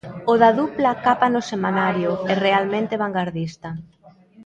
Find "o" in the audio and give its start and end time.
0.31-0.33